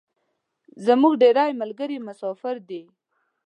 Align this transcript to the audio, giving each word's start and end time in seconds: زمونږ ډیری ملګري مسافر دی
زمونږ 0.85 1.13
ډیری 1.21 1.51
ملګري 1.61 1.97
مسافر 2.07 2.55
دی 2.69 2.81